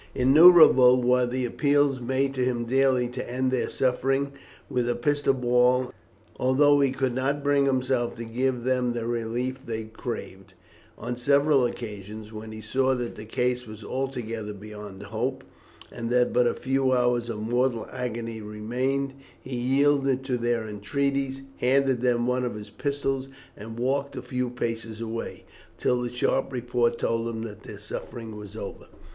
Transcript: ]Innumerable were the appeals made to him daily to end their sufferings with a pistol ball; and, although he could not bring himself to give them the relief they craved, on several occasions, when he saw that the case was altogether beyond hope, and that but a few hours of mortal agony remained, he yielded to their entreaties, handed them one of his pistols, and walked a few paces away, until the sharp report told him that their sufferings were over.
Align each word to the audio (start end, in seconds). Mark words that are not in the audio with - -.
]Innumerable 0.15 0.99
were 0.99 1.27
the 1.27 1.45
appeals 1.45 1.99
made 2.01 2.33
to 2.33 2.43
him 2.43 2.65
daily 2.65 3.07
to 3.09 3.29
end 3.29 3.51
their 3.51 3.69
sufferings 3.69 4.31
with 4.67 4.89
a 4.89 4.95
pistol 4.95 5.35
ball; 5.35 5.81
and, 5.83 5.93
although 6.37 6.79
he 6.79 6.91
could 6.91 7.13
not 7.13 7.43
bring 7.43 7.65
himself 7.67 8.15
to 8.15 8.25
give 8.25 8.63
them 8.63 8.93
the 8.93 9.05
relief 9.05 9.63
they 9.63 9.83
craved, 9.83 10.55
on 10.97 11.17
several 11.17 11.67
occasions, 11.67 12.33
when 12.33 12.51
he 12.51 12.61
saw 12.61 12.95
that 12.95 13.15
the 13.15 13.25
case 13.25 13.67
was 13.67 13.83
altogether 13.83 14.53
beyond 14.53 15.03
hope, 15.03 15.43
and 15.91 16.09
that 16.09 16.33
but 16.33 16.47
a 16.47 16.55
few 16.55 16.93
hours 16.93 17.29
of 17.29 17.39
mortal 17.39 17.87
agony 17.91 18.41
remained, 18.41 19.13
he 19.39 19.55
yielded 19.55 20.23
to 20.23 20.35
their 20.35 20.67
entreaties, 20.67 21.43
handed 21.57 22.01
them 22.01 22.25
one 22.25 22.43
of 22.43 22.55
his 22.55 22.71
pistols, 22.71 23.29
and 23.55 23.77
walked 23.77 24.15
a 24.15 24.21
few 24.23 24.49
paces 24.49 24.99
away, 24.99 25.43
until 25.77 26.01
the 26.01 26.09
sharp 26.11 26.51
report 26.51 26.97
told 26.97 27.27
him 27.27 27.43
that 27.43 27.61
their 27.61 27.77
sufferings 27.77 28.33
were 28.55 28.59
over. 28.63 28.87